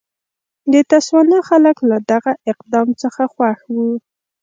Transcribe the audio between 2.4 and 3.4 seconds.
اقدام څخه